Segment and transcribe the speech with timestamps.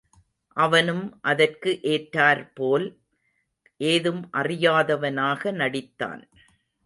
[0.57, 2.87] அவனும், அதற்கு ஏற்றார் போல்
[3.79, 6.23] ஏதும் அறியதவனாக நடித்தான்.